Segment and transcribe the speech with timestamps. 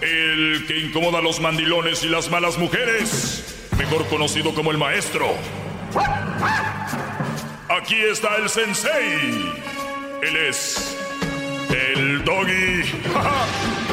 [0.00, 5.26] el que incomoda a los mandilones y las malas mujeres, mejor conocido como el maestro.
[7.68, 9.54] Aquí está el sensei.
[10.22, 10.96] Él es
[11.70, 12.82] el doggy.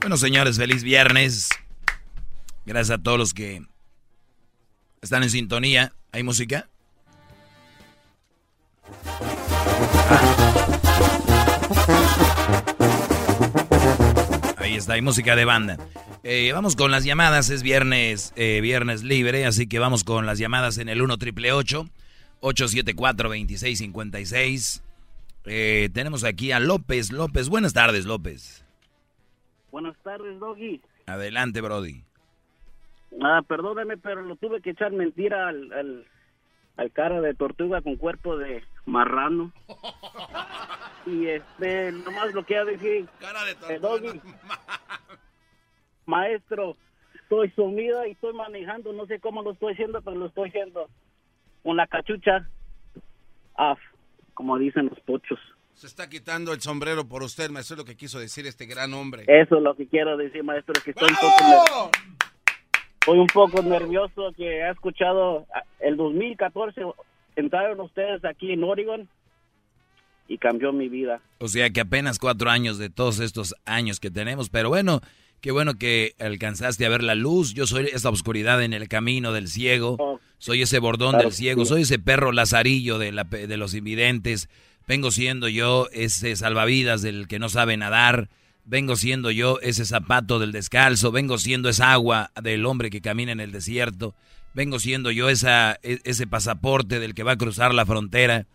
[0.00, 1.50] Bueno, señores, feliz viernes.
[2.66, 3.62] Gracias a todos los que
[5.02, 5.92] están en sintonía.
[6.12, 6.68] ¿Hay música?
[14.56, 15.78] Ahí está, hay música de banda.
[16.22, 20.38] Eh, vamos con las llamadas, es viernes, eh, viernes libre, así que vamos con las
[20.38, 24.82] llamadas en el 1 triple 874 2656
[25.46, 27.10] eh, tenemos aquí a López.
[27.12, 28.64] López, buenas tardes, López.
[29.72, 30.82] Buenas tardes, Doggy.
[31.06, 32.04] Adelante, Brody.
[33.22, 36.06] Ah, perdóname, pero lo tuve que echar mentira al,
[36.76, 39.52] al, cara de tortuga con cuerpo de marrano.
[41.06, 43.08] y este, nomás lo que ha decir.
[43.18, 44.12] Cara de tortuga.
[46.06, 46.76] maestro,
[47.22, 50.88] estoy sumida y estoy manejando, no sé cómo lo estoy haciendo, pero lo estoy haciendo.
[51.62, 52.48] Con la cachucha
[53.56, 53.78] af,
[54.34, 55.38] como dicen los pochos.
[55.74, 58.92] Se está quitando el sombrero por usted, maestro, es lo que quiso decir este gran
[58.94, 59.24] hombre.
[59.26, 61.90] Eso es lo que quiero decir, maestro, es que estoy poco
[63.00, 65.46] Estoy un poco nervioso que he escuchado
[65.78, 66.82] el 2014
[67.36, 69.08] entraron ustedes aquí en Oregon
[70.28, 71.20] y cambió mi vida.
[71.38, 75.00] O sea que apenas cuatro años de todos estos años que tenemos, pero bueno,
[75.40, 77.54] qué bueno que alcanzaste a ver la luz.
[77.54, 80.20] Yo soy esa oscuridad en el camino del ciego, oh.
[80.38, 84.48] soy ese bordón del ciego, soy ese perro lazarillo de, la, de los invidentes.
[84.86, 88.28] Vengo siendo yo ese salvavidas del que no sabe nadar
[88.64, 93.32] vengo siendo yo ese zapato del descalzo, vengo siendo esa agua del hombre que camina
[93.32, 94.14] en el desierto,
[94.54, 98.46] vengo siendo yo esa, e, ese pasaporte del que va a cruzar la frontera,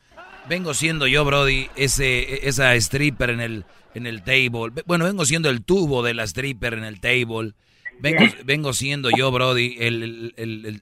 [0.47, 5.49] vengo siendo yo, Brody, ese, esa stripper en el, en el table, bueno, vengo siendo
[5.49, 7.53] el tubo de la stripper en el table,
[7.99, 9.77] vengo, vengo siendo yo, Brody,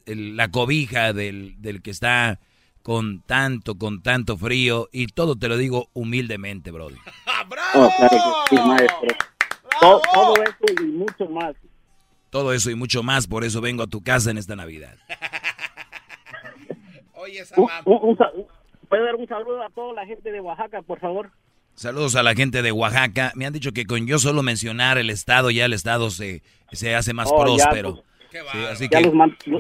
[0.05, 2.39] la cobija del, del que está
[2.83, 6.97] con tanto, con tanto frío y todo te lo digo humildemente, Brody.
[7.49, 7.89] ¡Bravo!
[8.51, 9.07] Oh, maestro.
[9.81, 11.55] Todo, eso y mucho más.
[12.29, 14.97] Todo eso y mucho más, por eso vengo a tu casa en esta Navidad.
[17.13, 17.43] Oye,
[18.89, 21.31] ¿Puede dar un saludo a toda la gente de Oaxaca, por favor?
[21.75, 23.31] Saludos a la gente de Oaxaca.
[23.35, 26.93] Me han dicho que con yo solo mencionar el estado, ya el estado se, se
[26.93, 27.95] hace más oh, próspero.
[27.95, 28.05] Pues,
[28.71, 28.97] así que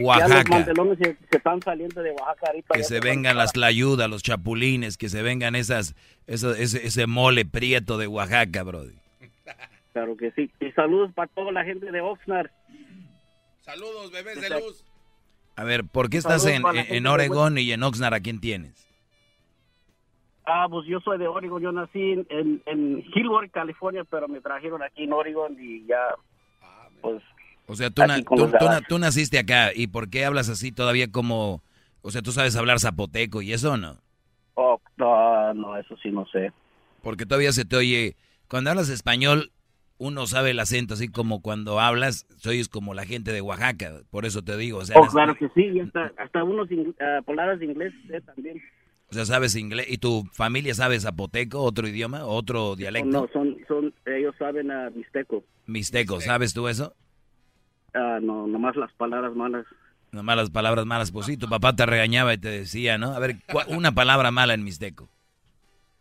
[0.01, 0.65] Oaxaca.
[0.65, 5.55] se, están saliendo de Oaxaca Que se vengan las tlayudas, los chapulines, que se vengan
[5.55, 5.95] esas,
[6.27, 8.95] ese, ese mole prieto de Oaxaca, Brody.
[9.93, 10.49] Claro que sí.
[10.59, 12.49] Y saludos para toda la gente de Oxnard.
[13.61, 14.83] Saludos, bebés de luz.
[15.55, 18.15] A ver, ¿por qué estás en, en Oregón y en Oxnard?
[18.15, 18.83] ¿A quién tienes?
[20.45, 21.61] Ah, pues yo soy de Oregon.
[21.61, 26.15] Yo nací en, en, Hillsborough, California, pero me trajeron aquí en Oregon y ya,
[26.61, 27.21] ah, pues
[27.67, 28.01] o sea, tú,
[28.87, 29.71] tú, naciste acá.
[29.73, 31.61] ¿Y por qué hablas así todavía como...
[32.01, 33.97] O sea, tú sabes hablar zapoteco y eso no?
[34.55, 36.51] Oh, no, no, eso sí no sé.
[37.01, 38.15] Porque todavía se te oye...
[38.49, 39.51] Cuando hablas español,
[39.97, 44.01] uno sabe el acento, así como cuando hablas, soy como la gente de Oaxaca.
[44.11, 44.79] Por eso te digo.
[44.79, 45.79] O sea, oh, claro que sí.
[45.79, 47.93] Hasta, hasta unos uh, palabras de inglés
[48.25, 48.61] también.
[49.09, 49.85] O sea, sabes inglés.
[49.89, 53.09] ¿Y tu familia sabe zapoteco, otro idioma, otro dialecto?
[53.09, 55.43] No, son, son ellos saben a mixteco.
[55.67, 56.95] Mixteco, ¿sabes tú eso?
[57.93, 59.65] Ah, no, nomás las palabras malas.
[60.11, 61.11] Nomás las palabras malas.
[61.11, 63.13] Pues sí, tu papá te regañaba y te decía, ¿no?
[63.13, 63.37] A ver,
[63.67, 65.09] una palabra mala en mixteco.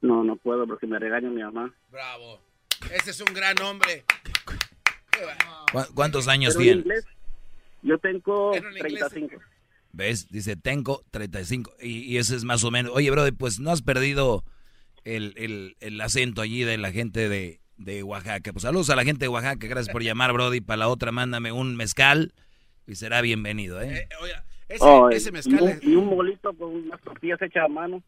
[0.01, 1.73] No, no puedo porque me regaña mi mamá.
[1.91, 2.41] Bravo.
[2.93, 4.05] Ese es un gran hombre.
[5.95, 7.07] ¿Cuántos años tienes?
[7.83, 9.37] Yo tengo 35.
[9.93, 10.29] ¿Ves?
[10.31, 11.75] Dice, tengo 35.
[11.81, 12.93] Y, y ese es más o menos.
[12.95, 14.45] Oye, brother, pues no has perdido
[15.05, 18.53] el, el, acento allí de la gente de, de, Oaxaca.
[18.53, 20.61] Pues saludos a la gente de Oaxaca, gracias por llamar, Brody.
[20.61, 22.33] Para la otra, mándame un mezcal
[22.87, 24.09] y será bienvenido, ¿eh?
[24.09, 24.79] eh
[25.11, 25.79] ese, mezcal.
[25.83, 28.03] Y un, bolito con unas tortillas hechas a mano.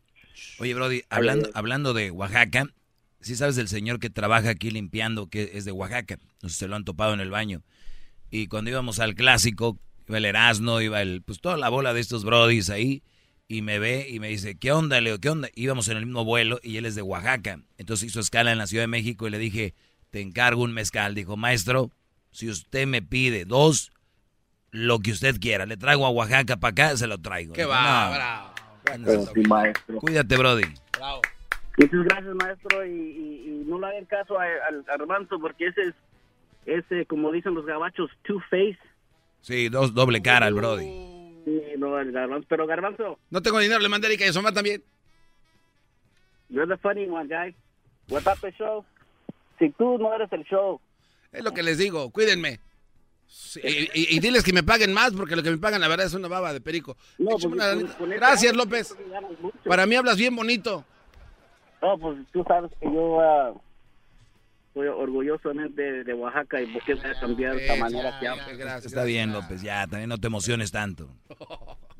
[0.58, 2.66] Oye, Brody, hablando, hablando de Oaxaca,
[3.20, 6.18] si sabes del señor que trabaja aquí limpiando, que es de Oaxaca?
[6.42, 7.62] No sé si se lo han topado en el baño.
[8.30, 9.78] Y cuando íbamos al clásico,
[10.08, 13.02] iba el Erasmo, iba el, pues toda la bola de estos brodis ahí
[13.46, 15.18] y me ve y me dice, ¿qué onda, Leo?
[15.18, 15.48] ¿Qué onda?
[15.54, 17.60] Íbamos en el mismo vuelo y él es de Oaxaca.
[17.78, 19.74] Entonces hizo escala en la Ciudad de México y le dije,
[20.10, 21.14] te encargo un mezcal.
[21.14, 21.90] Dijo, maestro,
[22.30, 23.92] si usted me pide dos,
[24.70, 27.52] lo que usted quiera, le traigo a Oaxaca para acá, se lo traigo.
[27.52, 30.00] Qué va, bravo.
[30.00, 30.64] Cuídate, Brody.
[30.92, 31.20] Bravo.
[31.76, 35.94] Muchas gracias, maestro, y, no le hagan caso al Armando porque ese es,
[36.66, 38.78] ese, como dicen los gabachos, two-face.
[39.40, 41.13] Sí, dos, doble cara el Brody.
[41.78, 42.46] No, el garbanzo.
[42.48, 43.18] Pero garbanzo.
[43.30, 44.82] No tengo dinero, le mandé a Erika y Soma también.
[46.48, 47.54] You're the funny one, guy.
[48.08, 48.84] What about the show?
[49.58, 50.80] Si tú no eres el show.
[51.32, 52.60] Es lo que les digo, cuídenme.
[53.62, 56.28] y, diles que me paguen más, porque lo que me pagan, la verdad, es una
[56.28, 56.96] baba de perico.
[57.18, 58.96] No, pues, Gracias, López.
[59.64, 60.84] Para mí hablas bien bonito.
[61.82, 63.60] No, pues tú sabes que yo uh,
[64.74, 68.42] soy orgullosamente de Oaxaca y porque voy a cambiar de esta manera que hablo.
[68.84, 71.08] Está bien, López, ya, también no te emociones tanto.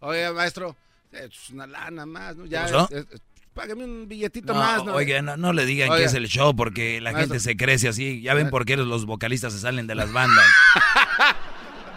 [0.00, 0.76] Oye, maestro,
[1.10, 2.44] es una lana más, ¿no?
[2.44, 2.66] Ya,
[3.54, 4.94] págame un billetito más, ¿no?
[4.94, 8.20] Oiga, no, le digan que es el show porque la gente se crece así.
[8.20, 10.46] Ya ven por qué los vocalistas se salen de las bandas.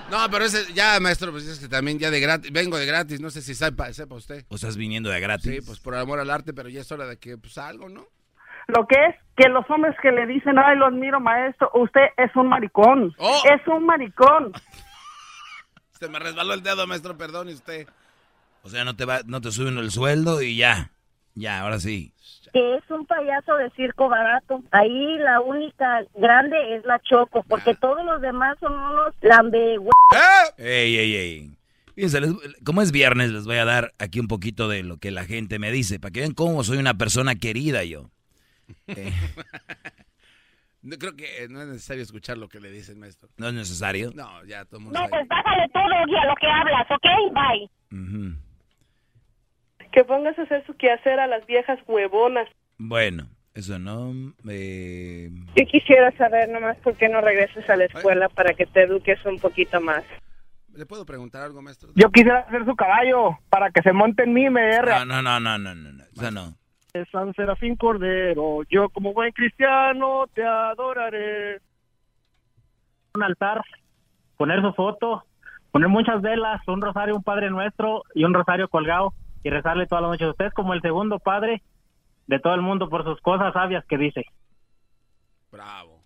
[0.09, 3.21] No, pero ese, ya, maestro, pues es que también ya de gratis, vengo de gratis,
[3.21, 4.43] no sé si sepa, sepa usted.
[4.47, 5.53] ¿O estás viniendo de gratis?
[5.53, 8.07] Sí, pues por amor al arte, pero ya es hora de que, pues algo, ¿no?
[8.69, 12.35] Lo que es que los hombres que le dicen, ay, lo admiro, maestro, usted es
[12.35, 13.13] un maricón.
[13.17, 13.41] Oh.
[13.45, 14.51] Es un maricón.
[15.99, 17.87] Se me resbaló el dedo, maestro, perdone usted.
[18.63, 20.91] O sea, no te va, no te suben el sueldo y ya.
[21.35, 22.11] Ya, ahora sí.
[22.51, 24.61] Que es un payaso de circo barato.
[24.71, 27.77] Ahí la única grande es la Choco, porque ah.
[27.79, 29.75] todos los demás son unos lambe...
[29.75, 30.53] ¿Eh?
[30.57, 31.51] Ey, ey, ey.
[31.95, 32.21] Fíjense,
[32.63, 35.59] como es viernes, les voy a dar aquí un poquito de lo que la gente
[35.59, 38.09] me dice, para que vean cómo soy una persona querida yo.
[38.87, 39.11] Eh.
[40.81, 43.29] no creo que no es necesario escuchar lo que le dicen, maestro.
[43.37, 44.11] ¿No es necesario?
[44.13, 47.05] No, ya todo No, pues bájale todo a lo que hablas, ¿ok?
[47.33, 48.37] Bye.
[49.91, 52.47] Que pongas a hacer su quehacer a las viejas huevonas.
[52.77, 54.33] Bueno, eso no...
[54.47, 55.29] Eh...
[55.55, 59.23] Yo quisiera saber nomás por qué no regreses a la escuela para que te eduques
[59.25, 60.03] un poquito más.
[60.73, 61.89] ¿Le puedo preguntar algo, maestro?
[61.95, 65.39] Yo quisiera hacer su caballo para que se monte en mí, me No, no, no,
[65.39, 66.31] no, no, no, no.
[66.31, 66.58] no.
[67.11, 71.59] San Serafín Cordero, yo como buen cristiano te adoraré.
[73.13, 73.61] Un altar,
[74.37, 75.23] poner su foto,
[75.71, 79.13] poner muchas velas, un rosario, un Padre Nuestro y un rosario colgado
[79.43, 81.61] y rezarle toda la noche a usted como el segundo Padre
[82.27, 84.25] de todo el mundo por sus cosas sabias que dice.
[85.51, 85.99] Bravo.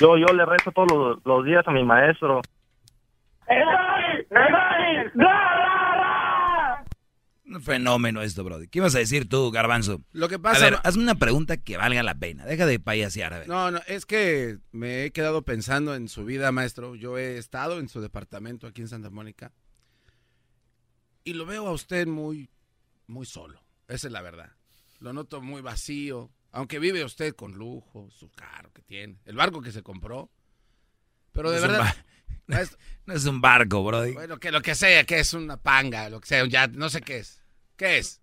[0.00, 2.40] Yo, yo le rezo todos los, días a mi maestro.
[7.52, 8.66] Un fenómeno esto, Brody.
[8.68, 10.00] ¿Qué ibas a decir tú, Garbanzo?
[10.12, 10.66] Lo que pasa...
[10.66, 12.46] A ver, hazme una pregunta que valga la pena.
[12.46, 13.48] Deja de payasear, a ver.
[13.48, 16.94] No, no, es que me he quedado pensando en su vida, maestro.
[16.94, 19.52] Yo he estado en su departamento aquí en Santa Mónica.
[21.24, 22.48] Y lo veo a usted muy,
[23.06, 23.62] muy solo.
[23.86, 24.52] Esa es la verdad.
[25.00, 26.30] Lo noto muy vacío.
[26.52, 30.30] Aunque vive usted con lujo, su carro que tiene, el barco que se compró.
[31.32, 31.94] Pero de verdad...
[33.06, 34.12] No es un barco, Brody.
[34.12, 37.00] Bueno, que lo que sea, que es una panga, lo que sea, ya no sé
[37.00, 37.41] qué es.
[37.76, 38.20] ¿Qué es?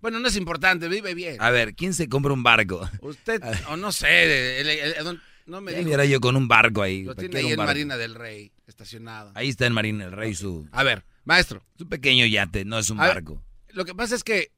[0.00, 1.40] Bueno, no es importante, vive bien.
[1.40, 2.88] A ver, ¿quién se compra un barco?
[3.00, 4.62] Usted, o no sé,
[5.46, 6.04] no me diga.
[6.04, 7.04] yo con un barco ahí.
[7.04, 9.32] Lo tiene ahí en Marina del Rey, estacionado.
[9.34, 10.68] Ahí está en Marina del Rey su...
[10.72, 11.64] A ver, maestro.
[11.74, 13.42] Es un pequeño yate, no es un barco.
[13.68, 14.52] lo que pasa es que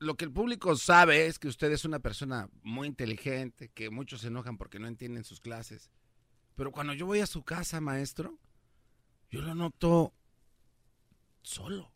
[0.00, 4.22] lo que el público sabe es que usted es una persona muy inteligente, que muchos
[4.22, 5.90] se enojan porque no entienden sus clases.
[6.56, 8.38] Pero cuando yo voy a su casa, maestro,
[9.30, 10.14] yo lo noto
[11.42, 11.92] solo.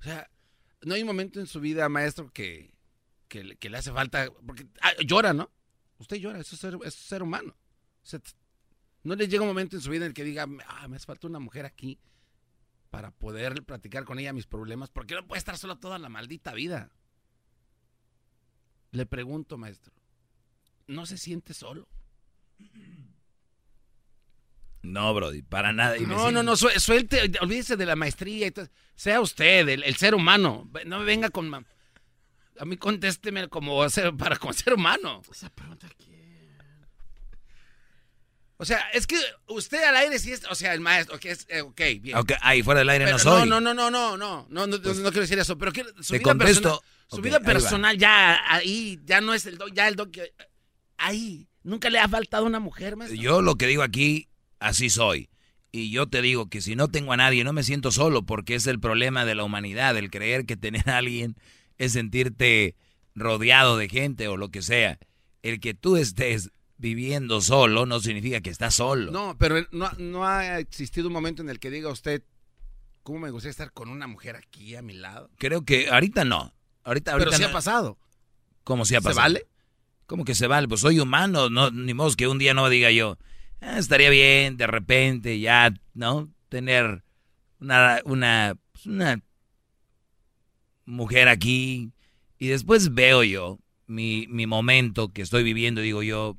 [0.00, 0.30] O sea,
[0.82, 2.74] no hay un momento en su vida, maestro, que,
[3.28, 5.50] que, le hace falta, porque ah, llora, ¿no?
[5.98, 7.56] Usted llora, eso es ser, ser humano.
[9.02, 11.06] no le llega un momento en su vida en el que diga, ah, me hace
[11.06, 11.98] falta una mujer aquí
[12.90, 16.54] para poder platicar con ella mis problemas, porque no puede estar solo toda la maldita
[16.54, 16.90] vida.
[18.92, 19.92] Le pregunto, maestro,
[20.86, 21.88] ¿no se siente solo?
[24.82, 25.96] No, Brody, para nada.
[25.98, 28.46] no, no, no, suelte, olvídese de la maestría.
[28.46, 28.54] Y
[28.94, 30.68] sea usted, el, ser humano.
[30.86, 31.52] No me venga con...
[32.60, 35.22] A mí contésteme como ser, para como ser humano.
[35.30, 36.18] Esa pregunta quién.
[38.60, 39.16] O sea, es que
[39.46, 42.16] usted al aire sí es, o sea, el maestro, ok, es, eh, ok, bien.
[42.16, 43.48] Aunque ahí fuera del aire Pero no soy.
[43.48, 46.12] No, no, no, no, no, no, no, Pues, no quiero decir eso, pero quiero, su
[46.12, 46.62] te vida contesto.
[46.62, 50.10] personal, su vida ahí personal ya ahí, ya no es el doc, ya el doc,
[50.10, 50.32] que-
[50.96, 53.20] ahí, nunca le ha faltado una mujer, maestro.
[53.20, 54.28] Yo lo que digo aquí,
[54.60, 55.28] así soy.
[55.70, 58.54] Y yo te digo que si no tengo a nadie, no me siento solo, porque
[58.54, 61.36] es el problema de la humanidad, el creer que tener a alguien
[61.76, 62.74] es sentirte
[63.14, 64.98] rodeado de gente o lo que sea.
[65.42, 69.10] El que tú estés viviendo solo no significa que estás solo.
[69.12, 72.22] No, pero no, no ha existido un momento en el que diga usted,
[73.02, 75.30] ¿cómo me gustaría estar con una mujer aquí a mi lado?
[75.38, 76.54] Creo que ahorita no.
[76.84, 77.48] Ahorita, Pero ahorita sí no.
[77.48, 77.98] ha pasado.
[78.64, 79.22] ¿Cómo se ha ¿Se pasado?
[79.22, 79.46] vale?
[80.06, 80.66] ¿Cómo que se vale?
[80.68, 83.18] Pues soy humano, no, ni modo que un día no diga yo,
[83.60, 86.32] "Ah, estaría bien de repente ya, ¿no?
[86.48, 87.02] Tener
[87.60, 89.20] una, una, pues, una
[90.84, 91.92] mujer aquí.
[92.38, 96.38] Y después veo yo mi, mi momento que estoy viviendo, digo yo,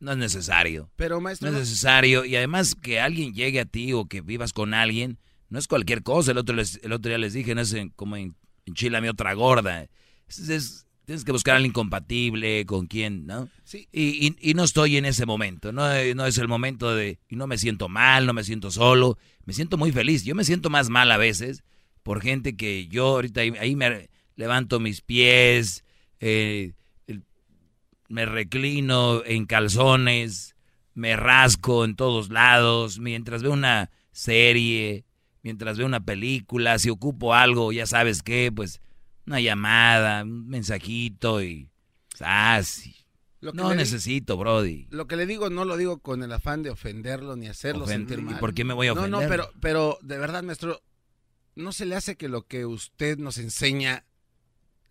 [0.00, 0.90] no es necesario.
[0.96, 2.24] Pero No maestro, es necesario.
[2.24, 6.02] Y además que alguien llegue a ti o que vivas con alguien, no es cualquier
[6.02, 6.30] cosa.
[6.32, 9.32] El otro, les- el otro día les dije, no es en- como en, enchilame otra
[9.34, 9.86] gorda.
[10.28, 13.48] Es- es- tienes que buscar a alguien incompatible, con quien, ¿no?
[13.64, 15.72] sí, Y, y- y no estoy en ese momento.
[15.72, 15.82] No,
[16.14, 17.18] no es el momento de...
[17.28, 19.18] Y no me siento mal, no me siento solo.
[19.44, 20.24] Me siento muy feliz.
[20.24, 21.64] Yo me siento más mal a veces
[22.02, 25.84] por gente que yo ahorita ahí, ahí me levanto mis pies,
[26.20, 26.72] eh,
[28.08, 30.54] me reclino en calzones,
[30.94, 35.04] me rasco en todos lados, mientras veo una serie,
[35.42, 38.80] mientras veo una película, si ocupo algo, ya sabes qué, pues
[39.26, 41.68] una llamada, un mensajito y...
[43.40, 44.86] Lo que, No necesito, Brody.
[44.90, 47.88] lo que le digo no lo digo con el afán de ofenderlo ni hacerlo Ofen-
[47.88, 48.38] sentir ¿y mal.
[48.38, 49.40] por qué me voy a No, no, ofender?
[49.40, 50.80] pero, pero de verdad, maestro,
[51.56, 54.04] ¿no se le hace que lo que usted nos enseña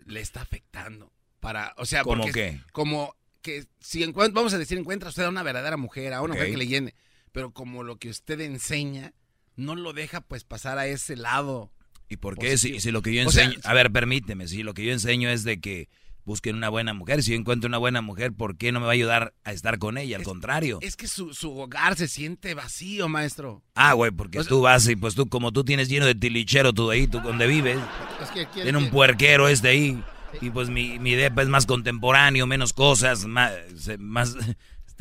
[0.05, 1.13] le está afectando?
[1.39, 2.61] Para, o sea, ¿Cómo porque qué?
[2.73, 6.51] como que si vamos a decir encuentra usted a una verdadera mujer, a una mujer
[6.51, 6.93] que le llene,
[7.31, 9.13] pero como lo que usted enseña
[9.55, 11.71] no lo deja pues pasar a ese lado.
[12.11, 12.57] ¿Y por qué?
[12.57, 13.61] Si, si lo que yo O sea, enseño...
[13.63, 14.47] a ver, permíteme.
[14.49, 15.87] Si lo que yo enseño es de que
[16.25, 18.91] busquen una buena mujer, si yo encuentro una buena mujer, ¿por qué no me va
[18.91, 20.17] a ayudar a estar con ella?
[20.17, 20.79] Al Es- contrario.
[20.81, 23.63] Es que su, su hogar se siente vacío, maestro.
[23.75, 26.13] Ah, güey, porque O sea- tú vas y pues tú, como tú tienes lleno de
[26.15, 27.79] tilichero tú ahí, tú donde vives,
[28.21, 30.03] Es que tiene un que- puerquero este ahí.
[30.41, 34.35] Y pues mi, mi depa es más contemporáneo, menos cosas, más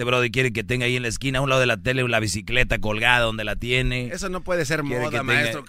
[0.00, 2.02] este brother quiere que tenga ahí en la esquina, a un lado de la tele,
[2.09, 4.07] la bicicleta colgada donde la tiene.
[4.07, 5.64] Eso no puede ser Quiere moda, tenga- maestro.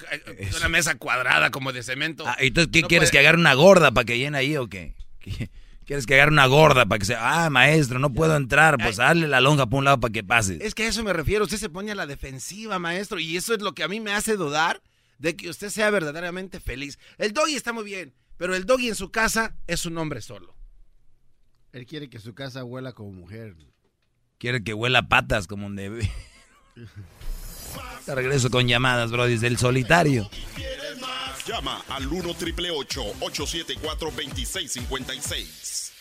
[0.57, 2.23] Una mesa cuadrada como de cemento.
[2.25, 3.09] Ah, entonces, ¿qué No quieres?
[3.09, 4.95] puede- ¿Que agarre una gorda para que llene ahí o qué?
[5.19, 5.49] ¿Qué-
[5.85, 8.77] ¿Quieres que agarre una gorda para que sea, ah, maestro, no puedo entrar?
[8.77, 10.59] Pues dale la lonja por un lado para que pase.
[10.61, 11.43] Es que a eso me refiero.
[11.43, 13.19] Usted se pone a la defensiva, maestro.
[13.19, 14.81] Y eso es lo que a mí me hace dudar
[15.17, 16.97] de que usted sea verdaderamente feliz.
[17.17, 20.55] El doggy está muy bien, pero el doggy en su casa es un hombre solo.
[21.73, 23.55] Él quiere que su casa huela como mujer.
[24.41, 26.11] Quiere que huela patas como un debe.
[28.07, 30.31] Te regreso con llamadas, bro, desde el solitario.
[30.55, 31.45] ¿Quieres más?
[31.45, 35.93] Llama al 1 triple 874 2656.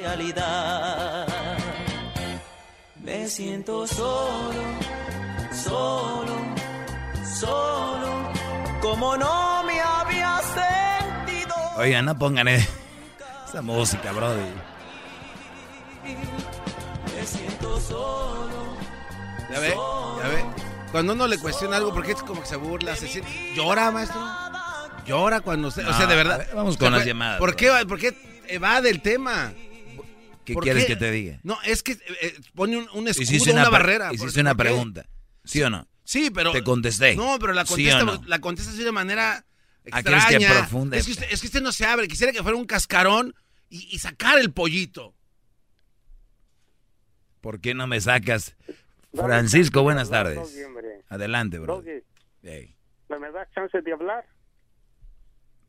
[0.00, 1.26] realidad.
[3.02, 4.62] Me siento solo,
[5.50, 6.36] solo,
[7.40, 8.32] solo,
[8.80, 11.52] como no me había sentido.
[11.78, 12.64] Oigan, no pongan eh,
[13.48, 14.73] esa música, bro.
[17.64, 18.76] Siento solo.
[19.50, 19.68] Ya ve,
[20.22, 20.44] ya ve.
[20.92, 23.54] Cuando uno le cuestiona algo, porque es como que se burla, se siente.
[23.56, 24.20] ¿Llora, maestro?
[25.06, 25.86] ¿Llora cuando usted.?
[25.86, 26.38] o sea, No, de verdad.
[26.38, 28.14] ver, vamos con las llamadas, ¿Por qué, ¿Por qué
[28.48, 29.52] evade el tema?
[30.44, 30.92] ¿Qué ¿Por quieres qué?
[30.92, 31.40] que te diga?
[31.42, 34.08] No, es que eh, pone un, un escudo, Hiciste una, una, barrera.
[34.08, 35.06] ¿Por- Hiciste una pregunta.
[35.42, 35.88] ¿Sí o no?
[36.04, 36.52] Sí, pero.
[36.52, 37.16] Te contesté.
[37.16, 38.20] No, pero la ¿Sí contesta, o no?
[38.26, 39.44] la contesta así de manera
[39.90, 40.26] Ah, extraña.
[40.28, 40.98] ¿quieres que profunde?
[40.98, 42.08] Es que, usted, es que usted no se abre.
[42.08, 43.34] Quisiera que fuera un cascarón
[43.70, 45.13] y, y sacar el pollito.
[47.44, 48.56] ¿Por qué no me sacas?
[49.12, 50.36] Francisco, buenas tardes.
[50.36, 51.04] Doggy.
[51.10, 51.76] Adelante, bro.
[51.76, 52.02] Doggy,
[52.42, 52.74] Ey,
[53.10, 54.24] ¿me das chance de hablar?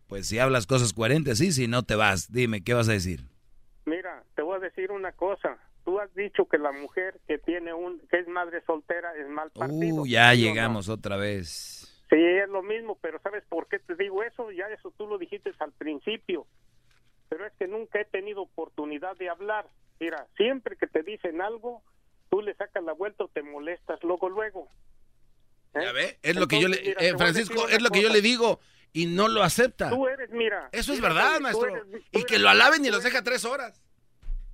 [0.08, 2.32] Pues si hablas cosas coherentes, sí, si no te vas.
[2.32, 3.25] Dime, ¿qué vas a decir?
[3.84, 5.58] Mira, te voy a decir una cosa.
[5.84, 9.51] Tú has dicho que la mujer que tiene un que es madre soltera es mal
[9.51, 10.03] partido.
[10.03, 10.53] Uh, ya ¿sí o no?
[10.53, 11.94] llegamos otra vez.
[12.10, 14.50] Sí, es lo mismo, pero ¿sabes por qué te digo eso?
[14.53, 16.48] Ya eso tú lo dijiste al principio.
[17.27, 19.67] Pero es que nunca he tenido oportunidad de hablar.
[19.99, 21.83] Mira, siempre que te dicen algo,
[22.29, 24.67] tú le sacas la vuelta o te molestas luego, luego.
[25.73, 25.79] ¿Eh?
[25.83, 26.19] ¿Ya ve?
[26.23, 26.81] Es lo que yo le.
[26.81, 28.59] Mira, eh, Francisco, es lo que yo le digo
[28.93, 29.89] y no lo acepta.
[29.89, 30.69] Tú eres, mira.
[30.71, 31.75] Eso es mira, verdad, tú maestro.
[31.75, 33.81] eres- Y que lo alaben y los deja tres horas.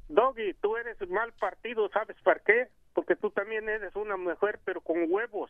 [0.09, 2.67] Doggy, tú eres mal partido, ¿sabes por qué?
[2.93, 5.49] Porque tú también eres una mujer, pero con huevos.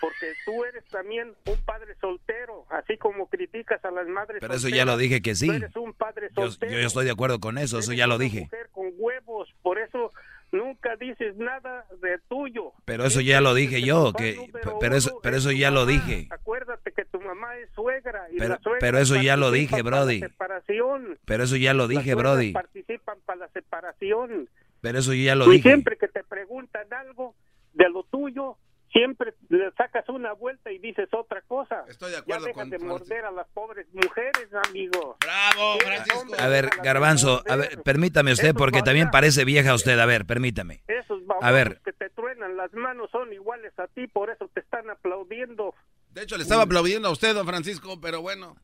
[0.00, 4.62] Porque tú eres también un padre soltero, así como criticas a las madres Pero eso
[4.62, 4.86] solteras.
[4.86, 5.46] ya lo dije que sí.
[5.46, 6.72] Tú eres un padre Yo, soltero.
[6.72, 8.40] yo estoy de acuerdo con eso, eso Eres ya lo una dije.
[8.42, 10.12] mujer con huevos, por eso
[10.52, 12.72] nunca dices nada de tuyo.
[12.84, 14.36] Pero eso ya lo dije yo, que
[14.78, 16.28] pero eso pero eso ya lo dije.
[16.30, 19.82] Acuérdate que tu mamá es suegra y Pero, la suegra pero eso ya lo dije,
[19.82, 20.20] Brody.
[20.20, 21.18] separación.
[21.24, 22.52] Pero eso ya lo dije, Brody.
[22.52, 24.48] participan para la separación.
[24.84, 25.70] Pero eso yo ya lo y dije.
[25.70, 27.34] siempre que te preguntan algo
[27.72, 28.58] de lo tuyo,
[28.92, 31.84] siempre le sacas una vuelta y dices otra cosa.
[31.88, 35.16] Estoy de Ya acuerdo deja con de morder a las pobres mujeres, amigo.
[35.20, 36.34] Bravo, Francisco.
[36.38, 39.98] A ver, Garbanzo, a ver, permítame usted porque también parece vieja usted.
[39.98, 40.82] A ver, permítame.
[40.86, 41.80] Esos A ver.
[41.82, 45.74] que te truenan las manos son iguales a ti, por eso te están aplaudiendo.
[46.10, 48.54] De hecho, le estaba aplaudiendo a usted, don Francisco, pero bueno.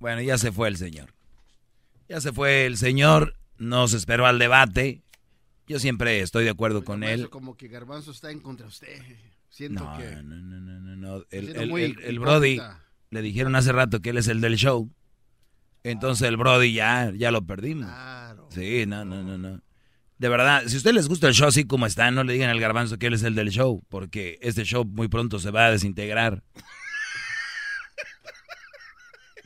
[0.00, 1.10] Bueno, ya se fue el señor.
[2.08, 5.02] Ya se fue el señor, nos esperó al debate.
[5.66, 7.30] Yo siempre estoy de acuerdo con él.
[7.30, 9.02] Como que Garbanzo está en contra de usted.
[9.48, 10.16] Siento No, que...
[10.16, 11.24] no, no, no, no, no.
[11.30, 12.60] El, el- el- el Brody
[13.10, 14.90] le dijeron hace rato que él es el del show.
[15.84, 17.90] Entonces el Brody ya, ya lo perdimos.
[18.50, 19.60] Sí, no, no, no, no.
[20.18, 22.48] De verdad, si a ustedes les gusta el show así como está, no le digan
[22.50, 25.66] al garbanzo que él es el del show, porque este show muy pronto se va
[25.66, 26.42] a desintegrar.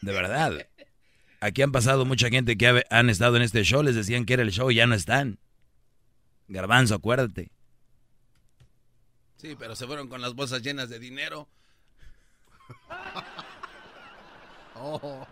[0.01, 0.67] De verdad.
[1.41, 4.35] Aquí han pasado mucha gente que ha- han estado en este show, les decían que
[4.35, 5.39] era el show y ya no están.
[6.49, 7.51] Garbanzo, acuérdate.
[9.37, 11.49] Sí, pero se fueron con las bolsas llenas de dinero.
[14.75, 15.27] Oh.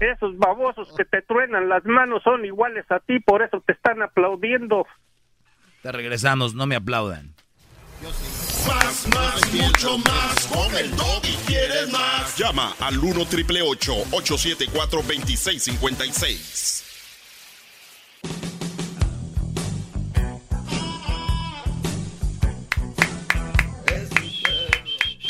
[0.00, 4.02] Esos babosos que te truenan las manos son iguales a ti, por eso te están
[4.02, 4.86] aplaudiendo.
[5.82, 7.33] Te regresamos, no me aplaudan.
[8.66, 10.46] Más, más, mucho más.
[10.46, 10.90] Con el
[11.22, 12.36] y quieres más.
[12.36, 16.82] Llama al 1 triple 874 2656.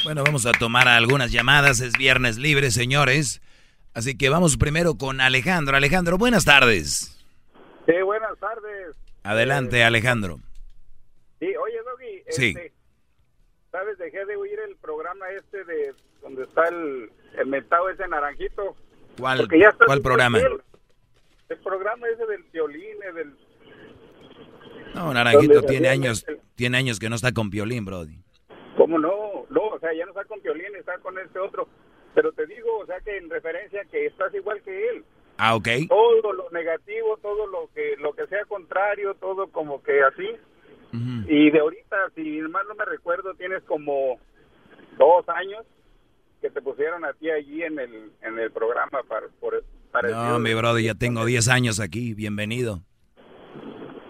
[0.04, 1.80] Bueno, vamos a tomar algunas llamadas.
[1.80, 3.40] Es viernes libre, señores.
[3.94, 5.76] Así que vamos primero con Alejandro.
[5.76, 7.16] Alejandro, buenas tardes.
[7.86, 8.96] Sí, buenas tardes.
[9.22, 10.40] Adelante, Alejandro.
[11.40, 12.48] Sí, oye, Doggy, Sí.
[12.48, 12.72] este,
[13.74, 13.98] ¿sabes?
[13.98, 18.76] Dejé de oír el programa este de donde está el, el mentado ese naranjito.
[19.18, 20.38] ¿Cuál, ya cuál programa?
[20.38, 20.62] El,
[21.48, 23.36] el programa ese del violín, eh, del...
[24.94, 28.16] No, Naranjito ¿Dónde tiene años, tiene años que no está con Piolín, Brody.
[28.76, 29.44] ¿Cómo no?
[29.50, 31.66] No, o sea, ya no está con violín, está con este otro.
[32.14, 35.04] Pero te digo, o sea, que en referencia que estás igual que él.
[35.36, 35.68] Ah, ok.
[35.88, 40.30] Todo lo negativo, todo lo que lo que sea contrario, todo como que así.
[41.28, 44.18] Y de ahorita, si mal no me recuerdo, tienes como
[44.98, 45.64] dos años
[46.40, 50.38] que te pusieron a ti allí en el en el programa para por para No,
[50.38, 52.14] mi Brody, ya tengo 10 años aquí.
[52.14, 52.82] Bienvenido.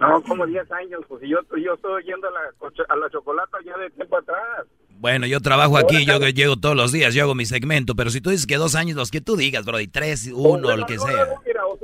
[0.00, 2.40] No, como 10 años, pues yo yo estoy yendo a la
[2.88, 4.66] a la chocolata ya de tiempo atrás.
[4.96, 8.20] Bueno, yo trabajo aquí, yo llego todos los días, yo hago mi segmento, pero si
[8.20, 11.06] tú dices que dos años, los que tú digas, Brody, tres, uno, el que No,
[11.06, 11.26] no, sea.
[11.26, 11.83] no, mira, o que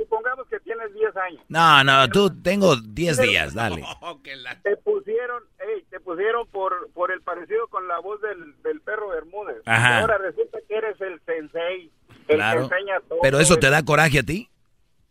[1.13, 1.41] 10 años.
[1.49, 3.83] No, no, tú tengo 10 días, dale.
[4.63, 9.09] Te pusieron, ey, te pusieron por por el parecido con la voz del, del perro
[9.09, 9.57] Bermúdez.
[9.65, 9.99] Ajá.
[10.01, 11.91] Ahora resulta que eres el sensei,
[12.27, 12.67] el Claro.
[12.69, 13.19] que enseña todo.
[13.21, 14.49] Pero eso te da coraje a ti,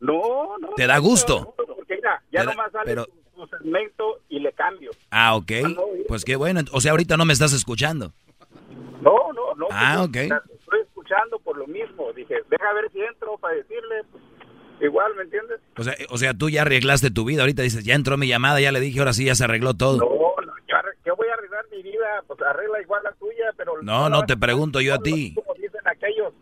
[0.01, 0.71] No, no.
[0.77, 1.55] te da no, gusto.
[1.59, 4.91] no, Porque mira, ya da- nomás sale pero- tu, tu segmento y le cambio.
[5.11, 5.53] Ah, ok.
[6.09, 6.61] Pues qué bueno.
[6.73, 8.13] O sea, ahorita no me estás escuchando.
[9.03, 9.67] No, no, no.
[9.71, 10.41] Ah, pues, ok.
[10.61, 12.13] Estoy escuchando por lo mismo.
[12.13, 14.05] Dije, deja ver si entro para decirle.
[14.11, 14.23] pues,
[14.81, 15.61] igual, ¿me entiendes?
[15.77, 17.43] O sea, o sea, tú ya arreglaste tu vida.
[17.43, 19.99] Ahorita dices, ya entró mi llamada, ya le dije, ahora sí ya se arregló todo.
[19.99, 20.53] No, no,
[21.05, 23.81] yo, voy a arreglar mi vida, pues arregla igual la tuya, pero...
[23.83, 25.35] No, no te pregunto yo a ti.
[25.35, 26.33] Como dicen aquellos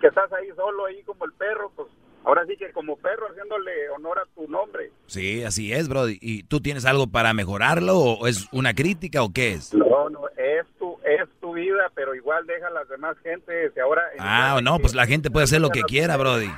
[0.00, 1.88] que estás ahí solo, ahí como el perro, pues
[2.24, 4.90] ahora sí que como perro haciéndole honor a tu nombre.
[5.06, 6.18] Sí, así es, Brody.
[6.20, 9.74] ¿Y tú tienes algo para mejorarlo o es una crítica o qué es?
[9.74, 13.72] No, no, es tu, es tu vida, pero igual deja a las demás gentes.
[13.78, 16.50] Ahora Ah, no, pues la gente puede hacer lo que quiera, Brody.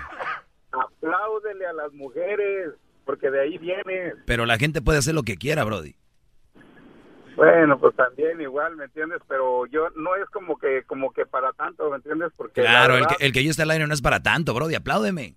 [1.67, 2.71] A las mujeres,
[3.05, 4.15] porque de ahí vienes.
[4.27, 5.95] Pero la gente puede hacer lo que quiera, Brody.
[7.37, 9.21] Bueno, pues también igual, ¿me entiendes?
[9.29, 12.31] Pero yo no es como que como que para tanto, ¿me entiendes?
[12.37, 14.55] Porque la Claro, el que, el que yo esté al aire no es para tanto,
[14.55, 14.77] Brody.
[14.77, 15.35] Apláudeme.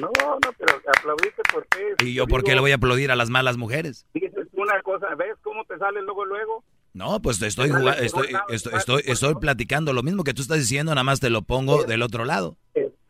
[0.00, 1.94] No, no, pero aplaudiste por qué.
[2.04, 4.06] ¿Y yo por qué le voy a aplaudir a las malas mujeres?
[4.12, 6.64] Dices una cosa, ¿ves cómo te sale luego, luego?
[6.94, 10.92] No, pues estoy jugando, estoy, estoy, estoy, estoy platicando lo mismo que tú estás diciendo,
[10.92, 12.56] nada más te lo pongo del otro lado.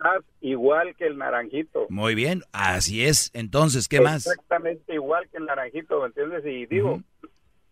[0.05, 1.87] Estás igual que el naranjito.
[1.89, 3.31] Muy bien, así es.
[3.33, 4.27] Entonces, ¿qué más?
[4.27, 6.45] Exactamente igual que el naranjito, ¿me entiendes?
[6.45, 7.01] Y digo,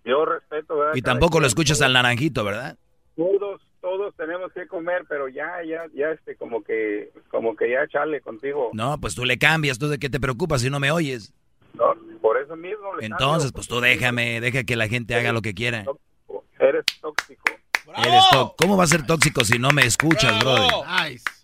[0.02, 0.94] yo respeto, ¿verdad?
[0.94, 1.48] Y tampoco lo quien.
[1.48, 2.78] escuchas al naranjito, ¿verdad?
[3.16, 7.86] Todos, todos tenemos que comer, pero ya, ya, ya, este, como que, como que ya
[7.88, 8.70] chale contigo.
[8.72, 11.34] No, pues tú le cambias, tú de qué te preocupas si no me oyes.
[11.74, 12.96] No, por eso mismo.
[12.96, 13.52] le Entonces, cambio.
[13.52, 15.84] pues tú déjame, deja que la gente haga lo que quiera.
[16.58, 17.44] Eres tóxico.
[17.98, 18.24] Eres
[18.56, 20.66] ¿Cómo va a ser tóxico si no me escuchas, Brody?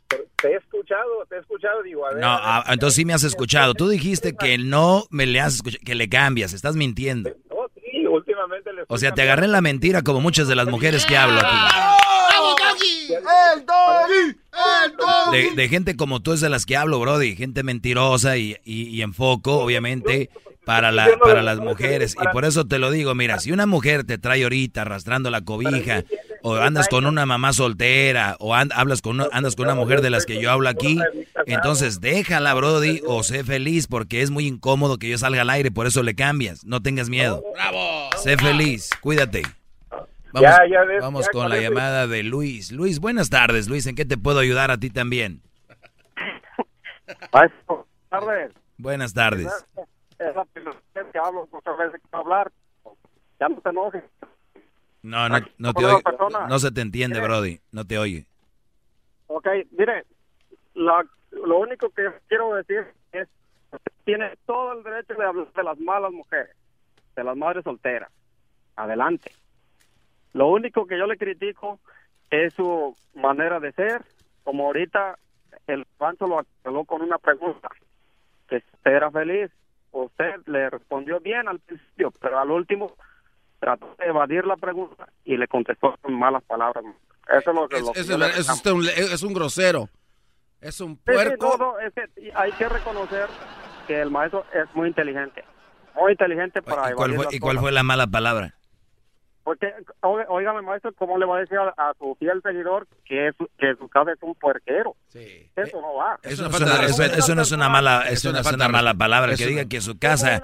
[0.08, 2.20] Te he escuchado te he escuchado, digo, a ver.
[2.20, 3.74] No, ah, entonces sí me has escuchado.
[3.74, 7.30] Tú dijiste que no me le has escuchado, que le cambias, estás mintiendo.
[7.50, 10.66] Oh, sí, últimamente le O sea, te agarré en la mentira como muchas de las
[10.66, 11.56] mujeres que hablo aquí.
[13.08, 14.34] ¡El doggy!
[14.34, 15.48] ¡El doggy!
[15.50, 17.36] De, de gente como tú es de las que hablo, Brody.
[17.36, 20.30] Gente mentirosa y, y, y en foco, obviamente,
[20.68, 22.14] para, la, para las mujeres.
[22.20, 25.40] Y por eso te lo digo, mira, si una mujer te trae ahorita arrastrando la
[25.40, 26.04] cobija,
[26.42, 30.02] o andas con una mamá soltera, o and- hablas con una- andas con una mujer
[30.02, 31.00] de las que yo hablo aquí,
[31.46, 35.70] entonces déjala, Brody, o sé feliz, porque es muy incómodo que yo salga al aire,
[35.70, 36.64] por eso le cambias.
[36.66, 37.42] No tengas miedo.
[37.54, 38.10] ¡Bravo!
[38.22, 39.42] Sé feliz, cuídate.
[40.32, 42.70] Vamos, Ya, ya ves, vamos ya con la llamada de Luis.
[42.72, 43.86] Luis, buenas tardes, Luis.
[43.86, 45.40] ¿En qué te puedo ayudar a ti también?
[47.32, 47.52] Buenas
[48.10, 48.52] tardes.
[48.76, 49.48] Buenas tardes.
[50.18, 52.52] Es la primera vez que hablo, muchas veces quiero hablar.
[53.38, 54.04] Ya no te enojes.
[55.02, 56.02] No, no, no te oye.
[56.48, 57.60] No se te entiende, Brody.
[57.70, 58.26] No te oye.
[59.28, 60.04] Ok, mire,
[60.74, 63.28] la, lo único que quiero decir es
[64.04, 66.56] tiene todo el derecho de hablar de las malas mujeres,
[67.14, 68.10] de las madres solteras.
[68.74, 69.30] Adelante.
[70.32, 71.78] Lo único que yo le critico
[72.30, 74.02] es su manera de ser,
[74.44, 75.18] como ahorita
[75.66, 77.68] el Pancho lo aclaró con una pregunta,
[78.48, 79.50] que usted era feliz,
[79.92, 82.94] usted le respondió bien al principio, pero al último
[83.60, 86.84] trató de evadir la pregunta y le contestó con malas palabras.
[87.28, 89.88] Eso es lo que, lo es, ver- es usted un, es un grosero.
[90.60, 91.56] Es un Sí, sí, puerco.
[91.56, 93.26] no, no, es que hay que reconocer
[93.86, 95.44] que el maestro es muy inteligente.
[95.94, 98.54] Muy inteligente para ¿Y cuál, evadir fue, ¿Y cuál fue la mala palabra?
[99.48, 103.28] Porque, oí- óigame, maestro, ¿cómo le va a decir a, a su fiel seguidor que,
[103.28, 104.94] es, que su casa es un puerquero?
[105.14, 106.18] Eso no va.
[106.22, 108.92] Eso, no es una, eso- eso no es una mala, eso no es una mala
[108.92, 109.34] palabra.
[109.36, 110.42] Que diga que su casa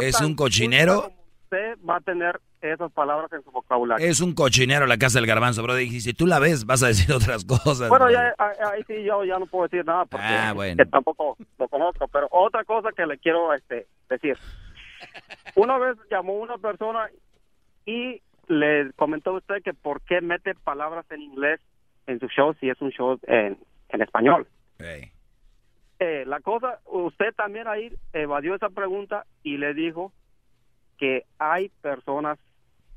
[0.00, 1.12] es un cochinero.
[1.44, 4.06] Usted va a tener esas palabras en su vocabulario.
[4.06, 5.82] Es un cochinero la casa del garbanzo, Brody.
[5.82, 7.90] Y si tú la ves, vas a decir otras cosas.
[7.90, 10.82] Bueno, ya, ahí ahí sí yo ya no puedo decir nada porque Ah, bueno.
[10.82, 12.08] que tampoco lo conozco.
[12.08, 14.38] Pero otra cosa que le quiero este, decir.
[15.56, 17.10] Una vez llamó una persona
[17.84, 21.60] y le comentó a usted que por qué mete palabras en inglés
[22.06, 24.46] en su show si es un show en, en español.
[25.98, 30.12] Eh, la cosa, usted también ahí evadió esa pregunta y le dijo
[30.98, 32.38] que hay personas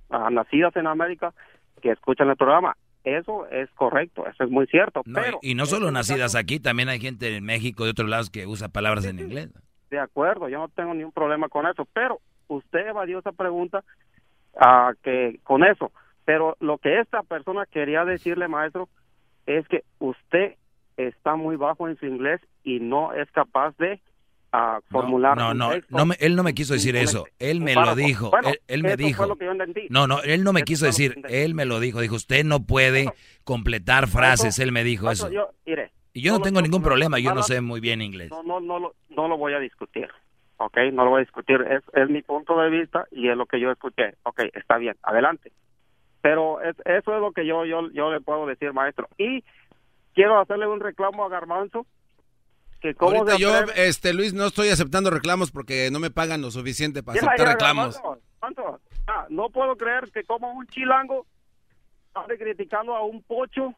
[0.09, 1.33] ah, nacidas en América
[1.81, 2.75] que escuchan el programa.
[3.05, 5.01] Eso es correcto, eso es muy cierto.
[5.05, 8.29] No, pero y no solo nacidas aquí, también hay gente en México de otros lados
[8.29, 9.49] que usa palabras en inglés.
[9.89, 13.83] De acuerdo, yo no tengo ningún problema con eso, pero usted evadió esa pregunta
[14.57, 15.91] ah, que con eso.
[16.25, 18.87] Pero lo que esta persona quería decirle, maestro,
[19.45, 20.55] es que usted
[20.97, 23.99] está muy bajo en su inglés y no es capaz de
[24.51, 25.35] ah, formular.
[25.37, 27.25] No, no, no me- él no me quiso decir eso.
[27.39, 28.29] Él me lo dijo.
[28.29, 29.25] Bueno, él, él me fue dijo.
[29.25, 29.87] lo que yo entendí.
[29.89, 31.15] No, no, él no me Eso quiso decir.
[31.29, 31.99] Él me lo dijo.
[32.01, 33.11] Dijo, usted no puede
[33.43, 34.59] completar frases.
[34.59, 35.31] Él me dijo eso.
[35.31, 35.49] yo-
[36.13, 37.17] Y yo no tengo ningún problema.
[37.19, 38.29] Yo no sé muy bien inglés.
[38.29, 40.07] No, no, no, lo, no lo voy a discutir.
[40.61, 40.77] ¿Ok?
[40.93, 41.61] No lo voy a discutir.
[41.61, 44.15] Es, es mi punto de vista y es lo que yo escuché.
[44.23, 45.51] Ok, está bien, adelante.
[46.21, 49.07] Pero es- eso es lo que yo, yo, yo le puedo decir, maestro.
[49.17, 49.43] Y
[50.13, 51.85] quiero hacerle un reclamo a Garbanzo.
[52.81, 56.49] Que cómo Ahorita yo, este Luis, no estoy aceptando reclamos porque no me pagan lo
[56.51, 58.01] suficiente para aceptar reclamos.
[59.07, 61.25] Ah, no puedo creer que como un chilango
[62.13, 63.73] ande criticando a un pocho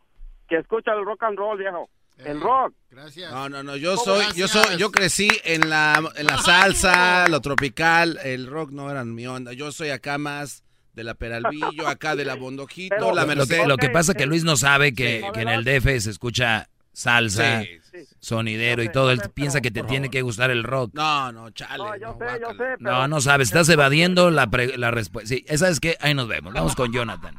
[0.47, 1.89] que escucha el rock and roll, viejo.
[2.25, 2.73] El rock.
[2.89, 3.31] Gracias.
[3.31, 7.39] No, no, no, yo soy, yo soy, yo crecí en la, en la salsa, lo
[7.41, 9.53] tropical, el rock no era mi onda.
[9.53, 13.61] Yo soy acá más de la Peralvillo, acá de la Bondojito, Pero- la Lo Merced.
[13.61, 15.31] que, lo que pasa es que Luis no sabe que, Sí.
[15.33, 19.11] que en el DF se escucha salsa, Sí, sonidero y sé, todo.
[19.11, 20.91] Él sé, piensa que te tiene que gustar el rock.
[20.93, 21.77] No, no, chale.
[21.83, 22.55] No, yo no, sé, yo sé.
[22.57, 23.47] pero- No, no sabes.
[23.47, 25.29] Estás evadiendo la, pre- la respuesta.
[25.29, 26.53] Sí, esa es que ahí nos vemos.
[26.53, 27.35] Vamos con Jonathan.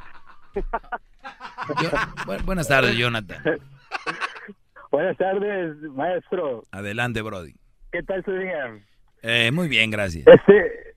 [1.81, 1.91] Yo-
[2.25, 3.41] bu- buenas tardes, Jonathan.
[4.93, 6.61] Buenas tardes, maestro.
[6.71, 7.55] Adelante, Brody.
[7.91, 8.79] ¿Qué tal su día?
[9.23, 10.23] Eh, muy bien, gracias.
[10.27, 10.93] Este,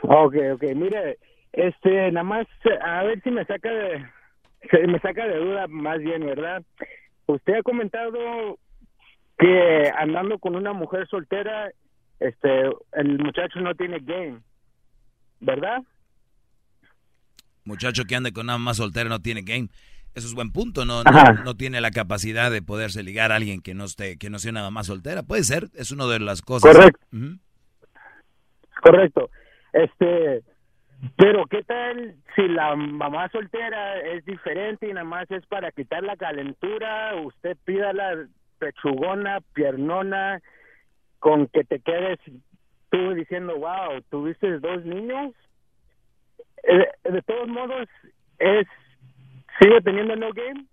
[0.00, 1.18] ok, ok, mire,
[1.52, 2.46] este, nada más,
[2.82, 4.02] a ver si me saca de,
[4.88, 6.62] me saca de duda más bien, ¿verdad?
[7.26, 8.58] Usted ha comentado
[9.36, 11.70] que andando con una mujer soltera,
[12.20, 14.40] este, el muchacho no tiene game,
[15.40, 15.82] ¿verdad?
[17.64, 19.68] Muchacho que ande con una más soltera no tiene game.
[20.14, 20.84] Eso es buen punto.
[20.84, 24.38] No, no, tiene la capacidad de poderse ligar a alguien que no esté, que no
[24.38, 25.22] sea una mamá soltera.
[25.22, 25.68] Puede ser.
[25.74, 26.76] Es una de las cosas.
[26.76, 27.06] Correcto.
[28.80, 29.30] Correcto.
[29.72, 30.42] Este,
[31.16, 36.02] pero ¿qué tal si la mamá soltera es diferente y nada más es para quitar
[36.02, 37.14] la calentura?
[37.16, 38.26] Usted pida la
[38.58, 40.40] pechugona, piernona,
[41.18, 42.18] con que te quedes
[42.90, 45.32] tú diciendo, wow, tuviste dos niños.
[46.62, 47.88] Eh, de todos modos,
[48.38, 48.66] es
[49.60, 50.66] sigue teniendo no game.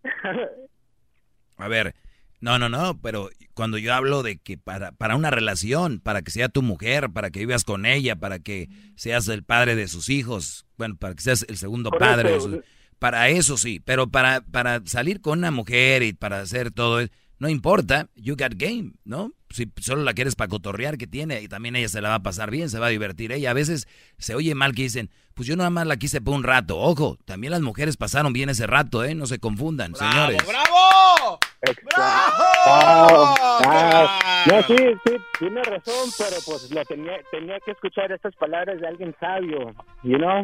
[1.57, 1.93] A ver,
[2.39, 6.31] No, no, no, pero cuando yo hablo de que para, para una relación, para que
[6.31, 10.09] sea tu mujer, para que vivas con ella, para que seas el padre de sus
[10.09, 12.59] hijos, bueno, para que seas el segundo padre de sus
[13.01, 16.99] para eso sí, pero para, para salir con una mujer y para hacer todo,
[17.39, 19.33] no importa, you got game, ¿no?
[19.51, 22.23] Si solo la quieres para cotorrear que tiene y también ella se la va a
[22.23, 23.51] pasar bien, se va a divertir ella.
[23.51, 23.87] A veces
[24.17, 26.77] se oye mal que dicen, pues yo nada más la quise por un rato.
[26.77, 29.15] Ojo, también las mujeres pasaron bien ese rato, ¿eh?
[29.15, 30.45] No se confundan, señores.
[30.47, 31.39] ¡Bravo!
[31.85, 33.35] ¡Bravo!
[33.63, 38.79] Ah, no, sí, sí, tiene razón, pero pues lo tenía, tenía que escuchar estas palabras
[38.79, 40.43] de alguien sabio, you know?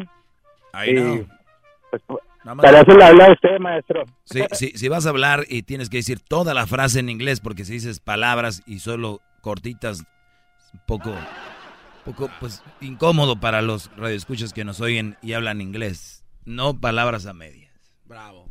[0.72, 1.26] Know.
[1.90, 2.02] Pues,
[2.56, 4.04] para eso le habla a usted, maestro.
[4.24, 7.40] Sí, sí, si vas a hablar y tienes que decir toda la frase en inglés,
[7.40, 10.04] porque si dices palabras y solo cortitas,
[10.72, 11.14] un poco,
[12.04, 16.24] poco pues, incómodo para los radioescuchas que nos oyen y hablan inglés.
[16.44, 17.72] No palabras a medias.
[18.04, 18.48] Bravo.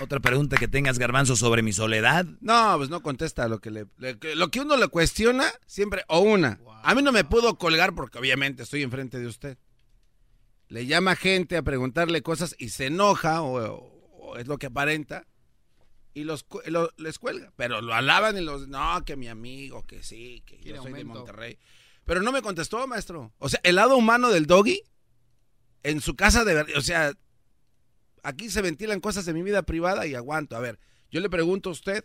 [0.00, 2.26] Otra pregunta que tengas, Garbanzo, sobre mi soledad.
[2.40, 3.86] No, pues no contesta lo que le,
[4.34, 6.58] lo que uno le cuestiona siempre o una.
[6.82, 9.56] A mí no me pudo colgar porque obviamente estoy enfrente de usted.
[10.74, 15.24] Le llama gente a preguntarle cosas y se enoja o, o es lo que aparenta
[16.14, 20.02] y los lo- les cuelga, pero lo alaban y los no que mi amigo, que
[20.02, 21.04] sí, que yo soy de.
[21.04, 21.58] Monterrey.
[22.04, 23.32] Pero no me contestó, maestro.
[23.38, 24.82] O sea, el lado humano del doggy
[25.84, 27.12] en su casa de verdad, o sea,
[28.24, 30.56] aquí se ventilan cosas de mi vida privada y aguanto.
[30.56, 32.04] A ver, yo le pregunto a usted,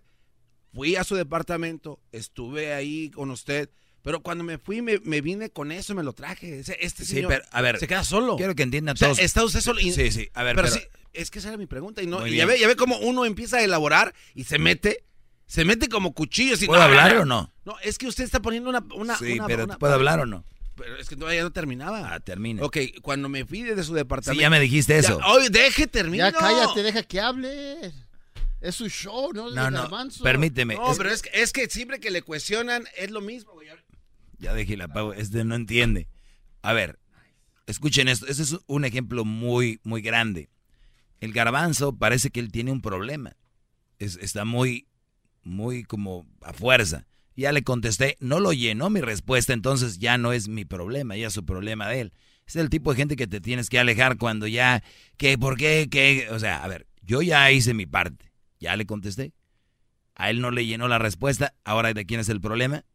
[0.73, 3.71] fui a su departamento, estuve ahí con usted,
[4.01, 6.59] pero cuando me fui me, me vine con eso, me lo traje.
[6.59, 8.35] Ese- Este Sí, señor pero, a ver, se queda solo.
[8.37, 9.19] Quiero que entiendan O sea, todos.
[9.19, 9.79] está usted solo.
[9.79, 12.01] y- Sí, sí, a ver, pero, pero- sí, es que esa era mi pregunta.
[12.01, 15.03] Y, no, y ya, ve, ya ve cómo uno empieza a elaborar y se mete,
[15.47, 16.61] se mete como cuchillos.
[16.61, 17.53] Y, ¿Puedo no, hablar no, o no?
[17.65, 18.83] No, es que usted está poniendo una...
[18.95, 20.45] una Sí, una- pero una- ¿puedo hablar o no?
[20.75, 22.13] Pero es que todavía no terminaba.
[22.13, 22.63] Ah, termina.
[22.63, 24.39] Ok, cuando me fui desde su departamento...
[24.39, 25.19] Sí, ya me dijiste Ya, eso.
[25.25, 26.23] oye, deje, termino.
[26.23, 27.91] Ya cállate, deja que hable.
[28.61, 29.49] Es su show, ¿no?
[29.51, 29.89] No, no,
[30.23, 30.75] permíteme.
[30.75, 33.67] No, es- pero es que, es que siempre que le cuestionan es lo mismo, güey.
[34.39, 36.07] Ya dejé la pago, este no entiende.
[36.61, 36.99] A ver,
[37.67, 40.49] escuchen esto, ese es un ejemplo muy, muy grande.
[41.19, 43.35] El garbanzo parece que él tiene un problema.
[43.99, 44.87] Es- está muy,
[45.43, 47.05] muy como a fuerza.
[47.35, 51.27] Ya le contesté, no lo llenó mi respuesta, entonces ya no es mi problema, ya
[51.27, 52.13] es su problema de él.
[52.47, 54.83] Es el tipo de gente que te tienes que alejar cuando ya,
[55.17, 55.87] que, ¿por qué?
[55.89, 59.33] que O sea, a ver, yo ya hice mi parte, ya le contesté.
[60.15, 62.85] A él no le llenó la respuesta, ahora ¿de quién es el problema?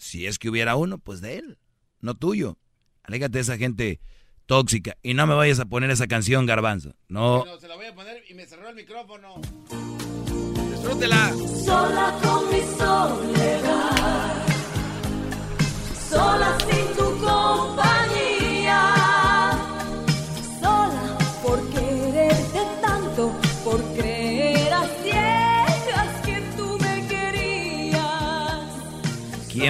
[0.00, 1.58] Si es que hubiera uno, pues de él,
[2.00, 2.58] no tuyo.
[3.02, 4.00] Alégate de esa gente
[4.46, 4.96] tóxica.
[5.02, 6.94] Y no me vayas a poner esa canción, garbanzo.
[7.08, 7.44] No.
[7.60, 9.40] se la voy a poner y me cerró el micrófono.
[10.70, 11.32] Disfrútela.
[11.64, 14.46] Sola con mi soledad,
[16.08, 17.99] sola sin tu compañía,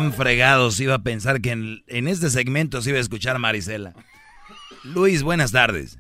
[0.00, 3.92] ¿Quién fregados iba a pensar que en, en este segmento se iba a escuchar Marisela?
[4.82, 5.98] Luis, buenas tardes.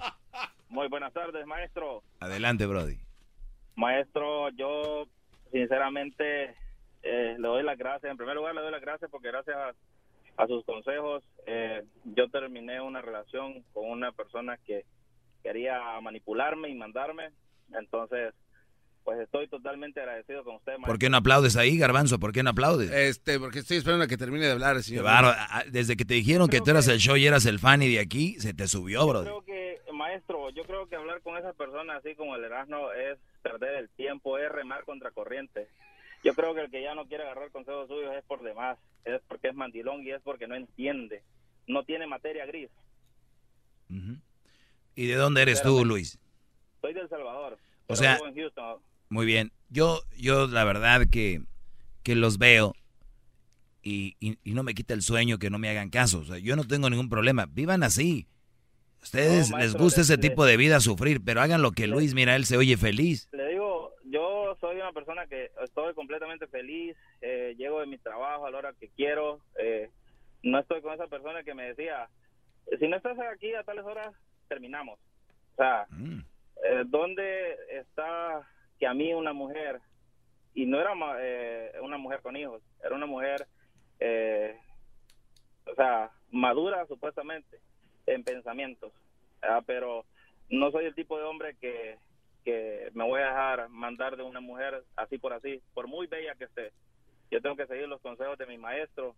[0.70, 2.02] Muy buenas tardes, maestro.
[2.18, 2.96] Adelante, Brody.
[3.76, 5.06] Maestro, yo
[5.52, 6.54] sinceramente
[7.02, 8.10] eh, le doy las gracias.
[8.10, 12.30] En primer lugar, le doy las gracias porque gracias a, a sus consejos eh, yo
[12.30, 14.86] terminé una relación con una persona que
[15.42, 17.32] quería manipularme y mandarme.
[17.78, 18.32] Entonces,
[19.04, 22.18] pues estoy totalmente agradecido con usted, ¿Por qué no aplaudes ahí, garbanzo?
[22.20, 22.90] ¿Por qué no aplaudes?
[22.90, 25.04] Este, porque estoy esperando a que termine de hablar, señor.
[25.04, 25.36] bárbaro.
[25.38, 27.92] Ah, Desde que te dijeron que tú eras el show y eras el fan y
[27.92, 29.24] de aquí, se te subió, Brody.
[29.26, 33.18] creo que, maestro, yo creo que hablar con esa persona así como el Erasmo es
[33.42, 35.66] perder el tiempo, es remar contra corriente.
[36.22, 39.20] Yo creo que el que ya no quiere agarrar consejos suyos es por demás, es
[39.26, 41.22] porque es mandilón y es porque no entiende,
[41.66, 42.68] no tiene materia gris.
[44.94, 46.18] ¿Y de dónde eres tú, Luis?
[46.80, 47.54] Soy del Salvador.
[47.54, 47.58] O
[47.88, 48.78] pero sea- vivo en Houston.
[49.10, 49.50] Muy bien.
[49.70, 51.42] Yo, yo la verdad que,
[52.04, 52.74] que los veo
[53.82, 56.20] y, y- y no me quita el sueño que no me hagan caso.
[56.20, 57.46] O sea, yo no tengo ningún problema.
[57.50, 58.28] Vivan así.
[59.02, 61.88] Ustedes No, les gusta le- ese le- tipo de vida sufrir, pero hagan lo que
[61.88, 63.28] Luis, mira, él se oye feliz.
[63.32, 68.46] Le digo, yo soy una persona que estoy completamente feliz, eh, llego de mi trabajo
[68.46, 69.90] a la hora que quiero, eh,
[70.44, 72.08] no estoy con esa persona que me decía,
[72.78, 74.14] si no estás aquí a tales horas,
[74.48, 74.98] terminamos.
[75.54, 75.86] O sea,
[76.64, 78.46] eh, ¿dónde está
[78.80, 79.80] que a mí una mujer,
[80.54, 83.46] y no era eh, una mujer con hijos, era una mujer,
[84.00, 84.58] eh,
[85.66, 87.60] o sea, madura supuestamente
[88.06, 88.92] en pensamientos,
[89.66, 90.04] pero
[90.48, 91.98] no soy el tipo de hombre que,
[92.44, 96.34] que me voy a dejar mandar de una mujer así por así, por muy bella
[96.34, 96.72] que esté.
[97.30, 99.14] Yo tengo que seguir los consejos de mi maestro.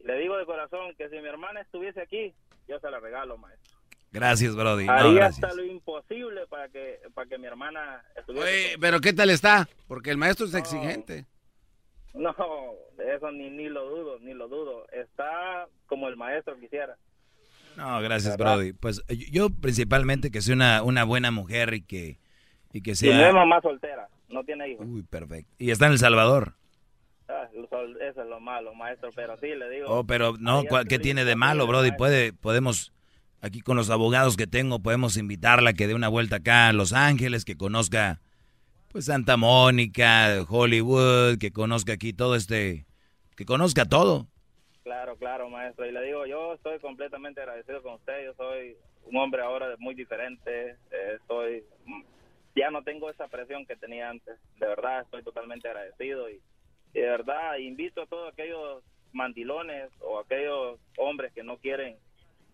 [0.00, 2.34] Le digo de corazón que si mi hermana estuviese aquí,
[2.68, 3.75] yo se la regalo, maestro.
[4.12, 4.86] Gracias, Brody.
[4.86, 5.44] No, Haría gracias.
[5.44, 8.46] hasta lo imposible para que, para que mi hermana estuviera.
[8.46, 9.68] Oye, pero ¿qué tal está?
[9.88, 11.26] Porque el maestro es exigente.
[12.14, 12.34] No,
[12.96, 14.86] de eso ni, ni lo dudo, ni lo dudo.
[14.90, 16.96] Está como el maestro quisiera.
[17.76, 18.72] No, gracias, Brody.
[18.72, 22.18] Pues yo, yo principalmente que sea una, una buena mujer y que,
[22.72, 23.32] y que Y no es sea...
[23.34, 24.86] mamá soltera, no tiene hijos.
[24.88, 25.52] Uy, perfecto.
[25.58, 26.54] Y está en El Salvador.
[27.28, 29.86] Ah, eso es lo malo, maestro, pero sí, le digo.
[29.90, 31.90] Oh, pero no, haría ¿cuál- ¿qué tiene de malo, Brody?
[31.92, 32.94] Puede, podemos,
[33.46, 36.92] aquí con los abogados que tengo, podemos invitarla que dé una vuelta acá a Los
[36.92, 38.20] Ángeles, que conozca,
[38.92, 42.86] pues, Santa Mónica, Hollywood, que conozca aquí todo este,
[43.36, 44.26] que conozca todo.
[44.82, 45.86] Claro, claro, maestro.
[45.86, 48.24] Y le digo, yo estoy completamente agradecido con usted.
[48.24, 50.76] Yo soy un hombre ahora muy diferente.
[50.90, 51.64] eh,
[52.54, 54.38] ya no tengo esa presión que tenía antes.
[54.58, 56.30] De verdad, estoy totalmente agradecido.
[56.30, 56.40] Y
[56.94, 58.82] de verdad, invito a todos aquellos
[59.12, 61.96] mandilones o aquellos hombres que no quieren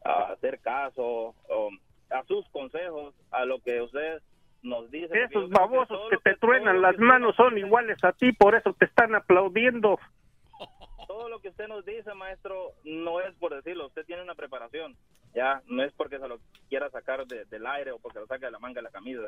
[0.05, 1.71] ah, hacer caso o,
[2.11, 4.21] a sus consejos, a lo que usted
[4.63, 5.23] nos dice.
[5.25, 9.15] Esos babosos que te truenan las manos son iguales a ti, por eso te están
[9.15, 9.99] aplaudiendo.
[11.07, 13.87] todo lo que usted nos dice, maestro, no es por decirlo.
[13.87, 14.97] Usted tiene una preparación.
[15.35, 16.39] Ya, no es porque se lo
[16.69, 19.23] quiera sacar de- del aire o porque lo saque de la manga de la camisa.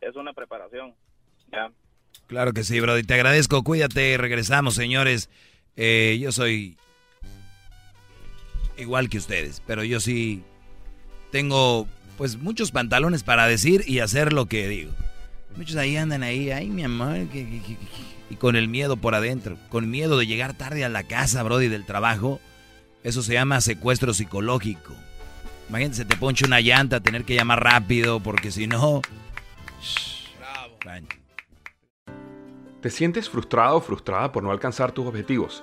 [0.00, 0.94] Es una preparación.
[1.52, 1.70] Ya.
[2.26, 3.02] Claro que sí, Brody.
[3.02, 3.62] Te agradezco.
[3.62, 4.16] Cuídate.
[4.16, 5.28] Regresamos, señores.
[5.76, 6.76] Eh, yo soy
[8.82, 10.42] igual que ustedes, pero yo sí
[11.30, 11.86] tengo
[12.18, 14.92] pues muchos pantalones para decir y hacer lo que digo.
[15.56, 17.76] Muchos ahí andan ahí, ay mi amor, que- que- que-
[18.30, 21.68] y con el miedo por adentro, con miedo de llegar tarde a la casa, Brody,
[21.68, 22.40] del trabajo.
[23.04, 24.94] Eso se llama secuestro psicológico.
[25.68, 29.02] Imagínate, se te ponche una llanta, tener que llamar rápido, porque si no...
[30.38, 30.78] Bravo.
[32.80, 35.62] ¿Te sientes frustrado o frustrada por no alcanzar tus objetivos?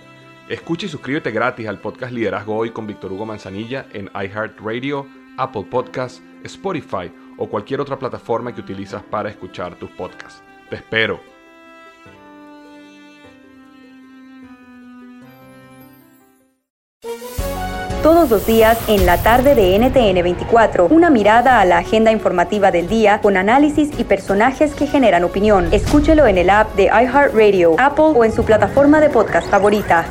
[0.49, 5.65] Escucha y suscríbete gratis al podcast Liderazgo Hoy con Víctor Hugo Manzanilla en iHeartRadio, Apple
[5.69, 10.43] Podcasts, Spotify o cualquier otra plataforma que utilizas para escuchar tus podcasts.
[10.69, 11.19] Te espero.
[18.03, 22.71] Todos los días en la tarde de NTN 24, una mirada a la agenda informativa
[22.71, 25.71] del día con análisis y personajes que generan opinión.
[25.71, 30.07] Escúchelo en el app de iHeartRadio, Apple o en su plataforma de podcast favorita.